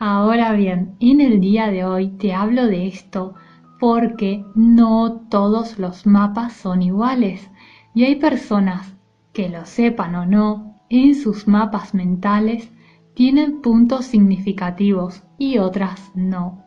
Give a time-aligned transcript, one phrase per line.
[0.00, 3.34] Ahora bien, en el día de hoy te hablo de esto
[3.80, 7.50] porque no todos los mapas son iguales
[7.94, 8.94] y hay personas
[9.32, 12.70] que lo sepan o no, en sus mapas mentales
[13.14, 16.64] tienen puntos significativos y otras no.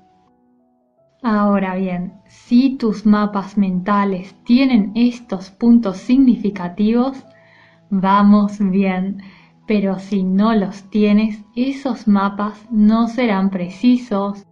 [1.21, 7.23] Ahora bien, si tus mapas mentales tienen estos puntos significativos,
[7.89, 9.21] vamos bien,
[9.67, 14.45] pero si no los tienes, esos mapas no serán precisos,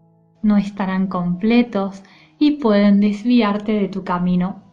[0.44, 2.04] no estarán completos
[2.42, 4.64] y pueden desviarte de tu camino.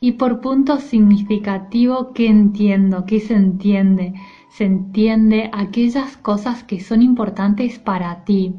[0.00, 3.06] Y por punto significativo, ¿qué entiendo?
[3.06, 4.12] ¿Qué se entiende?
[4.50, 8.54] Se entiende aquellas cosas que son importantes para ti,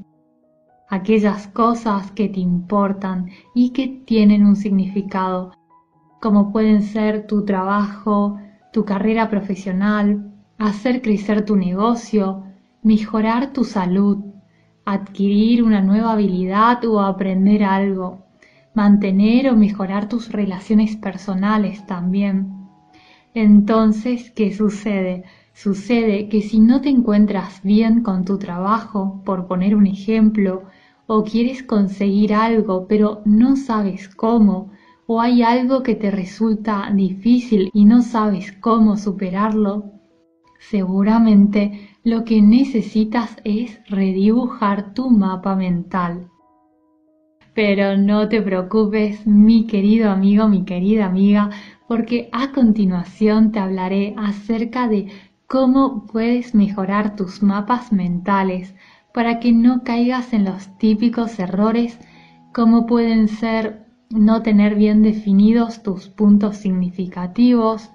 [0.89, 5.51] aquellas cosas que te importan y que tienen un significado,
[6.19, 8.39] como pueden ser tu trabajo,
[8.73, 12.43] tu carrera profesional, hacer crecer tu negocio,
[12.81, 14.30] mejorar tu salud,
[14.85, 18.25] adquirir una nueva habilidad o aprender algo,
[18.73, 22.67] mantener o mejorar tus relaciones personales también.
[23.33, 25.23] Entonces, ¿qué sucede?
[25.53, 30.63] Sucede que si no te encuentras bien con tu trabajo, por poner un ejemplo,
[31.07, 34.71] o quieres conseguir algo pero no sabes cómo,
[35.07, 39.91] o hay algo que te resulta difícil y no sabes cómo superarlo,
[40.69, 46.29] seguramente lo que necesitas es redibujar tu mapa mental.
[47.53, 51.49] Pero no te preocupes, mi querido amigo, mi querida amiga,
[51.88, 55.07] porque a continuación te hablaré acerca de
[55.47, 58.73] cómo puedes mejorar tus mapas mentales
[59.13, 61.99] para que no caigas en los típicos errores
[62.53, 67.89] como pueden ser no tener bien definidos tus puntos significativos,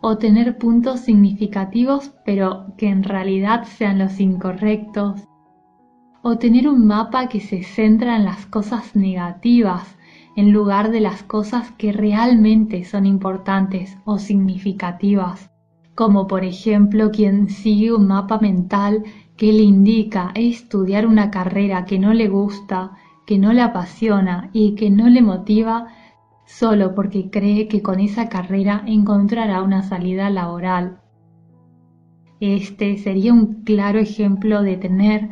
[0.00, 5.22] o tener puntos significativos pero que en realidad sean los incorrectos,
[6.22, 9.96] o tener un mapa que se centra en las cosas negativas
[10.36, 15.50] en lugar de las cosas que realmente son importantes o significativas,
[15.94, 19.02] como por ejemplo quien sigue un mapa mental
[19.36, 22.92] que le indica estudiar una carrera que no le gusta,
[23.26, 25.88] que no le apasiona y que no le motiva
[26.50, 31.00] solo porque cree que con esa carrera encontrará una salida laboral.
[32.40, 35.28] Este sería un claro ejemplo de tener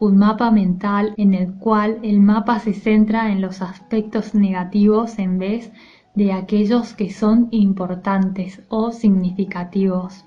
[0.00, 5.38] un mapa mental en el cual el mapa se centra en los aspectos negativos en
[5.38, 5.70] vez
[6.14, 10.24] de aquellos que son importantes o significativos.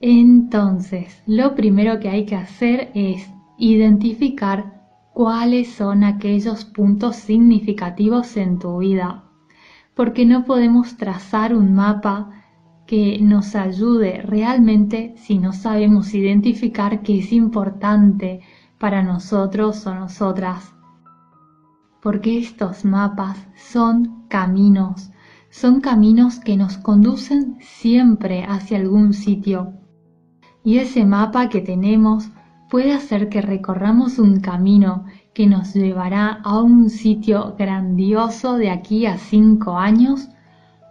[0.00, 4.75] Entonces, lo primero que hay que hacer es identificar
[5.16, 9.24] cuáles son aquellos puntos significativos en tu vida,
[9.94, 12.32] porque no podemos trazar un mapa
[12.86, 18.42] que nos ayude realmente si no sabemos identificar qué es importante
[18.78, 20.74] para nosotros o nosotras.
[22.02, 25.12] Porque estos mapas son caminos,
[25.48, 29.72] son caminos que nos conducen siempre hacia algún sitio.
[30.62, 32.28] Y ese mapa que tenemos
[32.68, 35.04] puede hacer que recorramos un camino
[35.34, 40.28] que nos llevará a un sitio grandioso de aquí a cinco años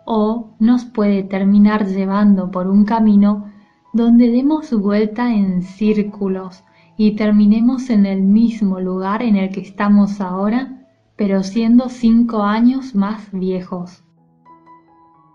[0.06, 3.52] o nos puede terminar llevando por un camino
[3.92, 6.64] donde demos vuelta en círculos
[6.98, 12.96] y terminemos en el mismo lugar en el que estamos ahora, pero siendo cinco años
[12.96, 14.04] más viejos.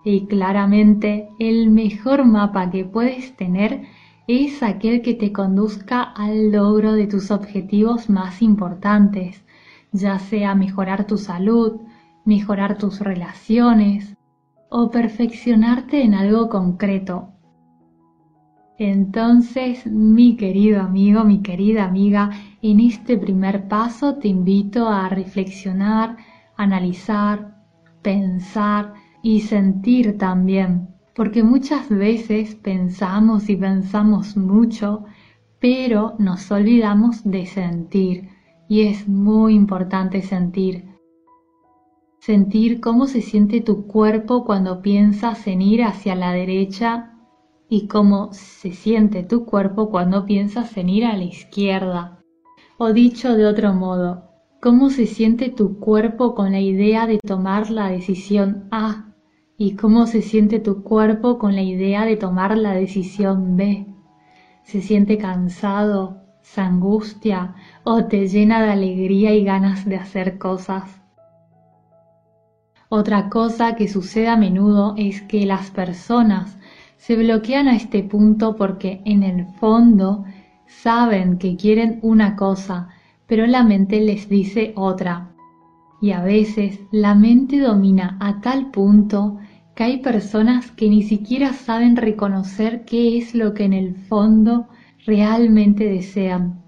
[0.04, 3.82] Y claramente el mejor mapa que puedes tener
[4.30, 9.44] es aquel que te conduzca al logro de tus objetivos más importantes,
[9.90, 11.80] ya sea mejorar tu salud,
[12.24, 14.16] mejorar tus relaciones
[14.68, 17.30] o perfeccionarte en algo concreto.
[18.78, 22.30] Entonces, mi querido amigo, mi querida amiga,
[22.62, 26.16] en este primer paso te invito a reflexionar,
[26.56, 27.64] analizar,
[28.00, 35.04] pensar y sentir también porque muchas veces pensamos y pensamos mucho,
[35.58, 38.28] pero nos olvidamos de sentir
[38.68, 40.84] y es muy importante sentir.
[42.20, 47.14] Sentir cómo se siente tu cuerpo cuando piensas en ir hacia la derecha
[47.68, 52.20] y cómo se siente tu cuerpo cuando piensas en ir a la izquierda.
[52.78, 54.24] O dicho de otro modo,
[54.60, 59.09] cómo se siente tu cuerpo con la idea de tomar la decisión A
[59.62, 63.84] y cómo se siente tu cuerpo con la idea de tomar la decisión B.
[64.62, 71.02] ¿Se siente cansado, se angustia o te llena de alegría y ganas de hacer cosas?
[72.88, 76.56] Otra cosa que sucede a menudo es que las personas
[76.96, 80.24] se bloquean a este punto porque en el fondo
[80.68, 82.88] saben que quieren una cosa,
[83.26, 85.32] pero la mente les dice otra.
[86.00, 89.36] Y a veces la mente domina a tal punto
[89.80, 94.68] que hay personas que ni siquiera saben reconocer qué es lo que en el fondo
[95.06, 96.62] realmente desean.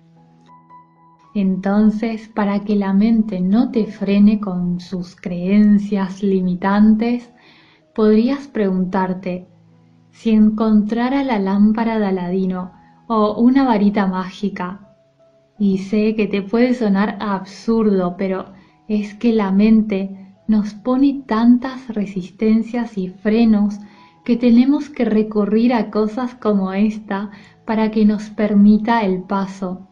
[1.35, 7.31] Entonces, para que la mente no te frene con sus creencias limitantes,
[7.94, 9.47] podrías preguntarte,
[10.11, 12.73] si encontrara la lámpara de Aladino
[13.09, 14.88] o una varita mágica,
[15.59, 18.55] y sé que te puede sonar absurdo, pero
[18.88, 20.21] es que la mente
[20.52, 23.78] nos pone tantas resistencias y frenos
[24.22, 27.31] que tenemos que recurrir a cosas como esta
[27.64, 29.88] para que nos permita el paso.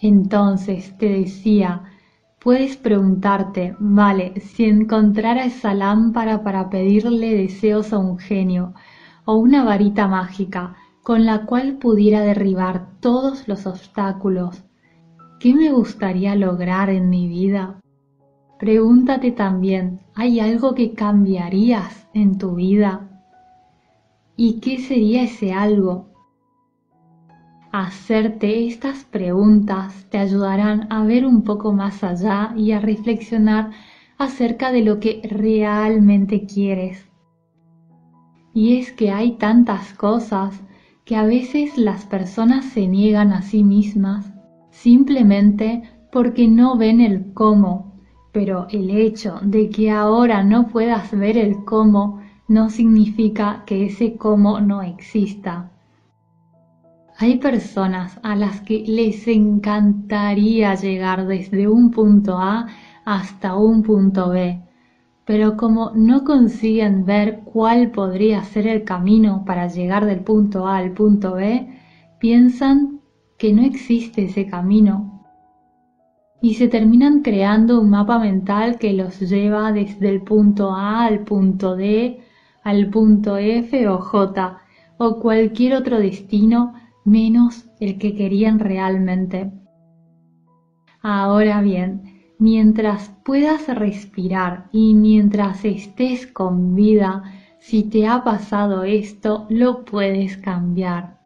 [0.00, 1.82] Entonces te decía,
[2.40, 8.72] puedes preguntarte, vale, si encontrara esa lámpara para pedirle deseos a un genio
[9.26, 14.64] o una varita mágica con la cual pudiera derribar todos los obstáculos,
[15.38, 17.81] ¿qué me gustaría lograr en mi vida?
[18.62, 23.08] Pregúntate también, ¿hay algo que cambiarías en tu vida?
[24.36, 26.06] ¿Y qué sería ese algo?
[27.72, 33.72] Hacerte estas preguntas te ayudarán a ver un poco más allá y a reflexionar
[34.16, 37.10] acerca de lo que realmente quieres.
[38.54, 40.62] Y es que hay tantas cosas
[41.04, 44.32] que a veces las personas se niegan a sí mismas
[44.70, 45.82] simplemente
[46.12, 47.91] porque no ven el cómo
[48.32, 54.16] pero el hecho de que ahora no puedas ver el cómo no significa que ese
[54.16, 55.70] cómo no exista.
[57.18, 62.66] Hay personas a las que les encantaría llegar desde un punto A
[63.04, 64.60] hasta un punto B,
[65.24, 70.78] pero como no consiguen ver cuál podría ser el camino para llegar del punto A
[70.78, 71.68] al punto B,
[72.18, 73.00] piensan
[73.38, 75.21] que no existe ese camino
[76.42, 81.20] y se terminan creando un mapa mental que los lleva desde el punto A al
[81.20, 82.20] punto D,
[82.64, 84.58] al punto F o J
[84.98, 89.52] o cualquier otro destino menos el que querían realmente.
[91.00, 97.22] Ahora bien, mientras puedas respirar y mientras estés con vida,
[97.60, 101.21] si te ha pasado esto, lo puedes cambiar.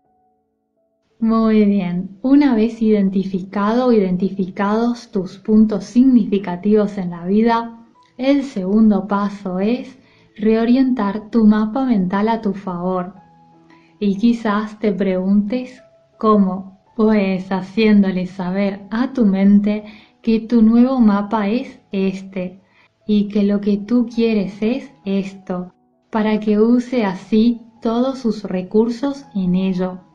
[1.18, 7.86] Muy bien, una vez identificado o identificados tus puntos significativos en la vida,
[8.18, 9.98] el segundo paso es
[10.36, 13.14] reorientar tu mapa mental a tu favor.
[13.98, 15.82] Y quizás te preguntes
[16.18, 19.84] cómo, pues haciéndole saber a tu mente
[20.20, 22.60] que tu nuevo mapa es este
[23.06, 25.72] y que lo que tú quieres es esto,
[26.10, 30.05] para que use así todos sus recursos en ello.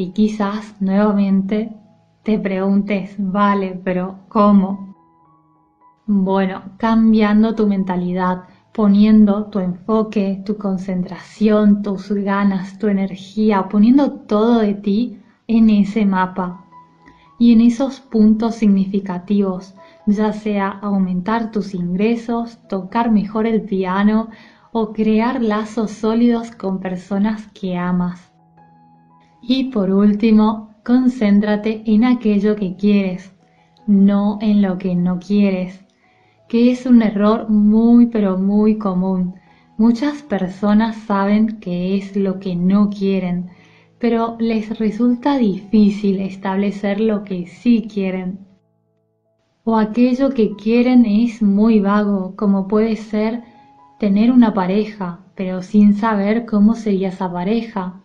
[0.00, 1.76] Y quizás nuevamente
[2.22, 4.94] te preguntes, vale, pero ¿cómo?
[6.06, 14.60] Bueno, cambiando tu mentalidad, poniendo tu enfoque, tu concentración, tus ganas, tu energía, poniendo todo
[14.60, 16.64] de ti en ese mapa
[17.38, 19.74] y en esos puntos significativos,
[20.06, 24.30] ya sea aumentar tus ingresos, tocar mejor el piano
[24.72, 28.29] o crear lazos sólidos con personas que amas.
[29.42, 33.32] Y por último, concéntrate en aquello que quieres,
[33.86, 35.84] no en lo que no quieres,
[36.48, 39.34] que es un error muy pero muy común.
[39.76, 43.50] Muchas personas saben que es lo que no quieren,
[43.98, 48.40] pero les resulta difícil establecer lo que sí quieren.
[49.64, 53.42] O aquello que quieren es muy vago, como puede ser
[53.98, 58.02] tener una pareja, pero sin saber cómo sería esa pareja.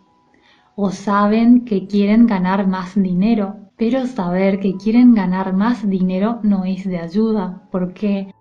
[0.78, 6.66] O saben que quieren ganar más dinero, pero saber que quieren ganar más dinero no
[6.66, 7.64] es de ayuda.
[7.72, 8.34] ¿Por qué?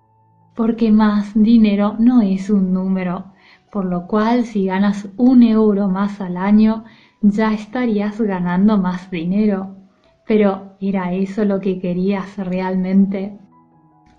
[0.57, 3.27] Porque más dinero no es un número,
[3.71, 6.85] por lo cual si ganas un euro más al año,
[7.21, 9.77] ya estarías ganando más dinero.
[10.27, 13.39] Pero ¿era eso lo que querías realmente?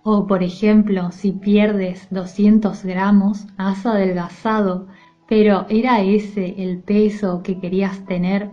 [0.03, 4.87] O por ejemplo, si pierdes 200 gramos, has adelgazado,
[5.27, 8.49] pero ¿era ese el peso que querías tener?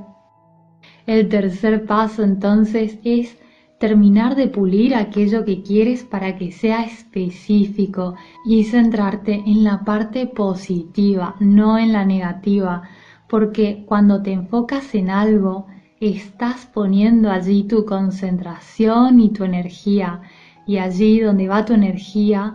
[1.07, 3.39] El tercer paso entonces es
[3.79, 8.15] terminar de pulir aquello que quieres para que sea específico
[8.47, 12.83] y centrarte en la parte positiva, no en la negativa,
[13.29, 15.67] porque cuando te enfocas en algo,
[15.99, 20.21] estás poniendo allí tu concentración y tu energía,
[20.65, 22.55] y allí donde va tu energía,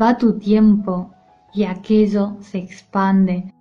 [0.00, 1.12] va tu tiempo,
[1.52, 3.52] y aquello se expande.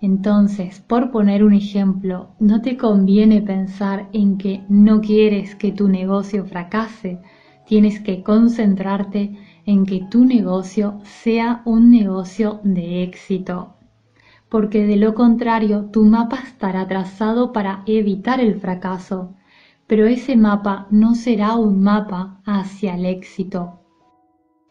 [0.00, 5.88] Entonces, por poner un ejemplo, no te conviene pensar en que no quieres que tu
[5.88, 7.20] negocio fracase,
[7.66, 13.74] tienes que concentrarte en que tu negocio sea un negocio de éxito,
[14.48, 19.34] porque de lo contrario tu mapa estará trazado para evitar el fracaso,
[19.86, 23.77] pero ese mapa no será un mapa hacia el éxito.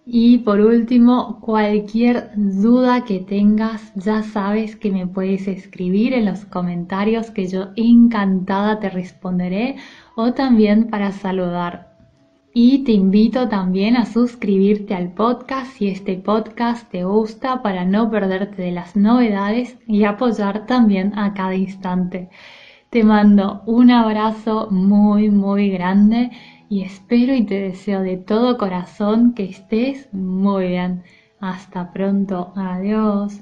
[0.10, 6.46] Y por último, cualquier duda que tengas, ya sabes que me puedes escribir en los
[6.46, 9.76] comentarios que yo encantada te responderé
[10.16, 11.98] o también para saludar.
[12.54, 18.10] Y te invito también a suscribirte al podcast si este podcast te gusta para no
[18.10, 22.30] perderte de las novedades y apoyar también a cada instante.
[22.90, 26.32] Te mando un abrazo muy muy grande
[26.70, 31.04] y espero y te deseo de todo corazón que estés muy bien.
[31.40, 32.54] Hasta pronto.
[32.56, 33.42] Adiós.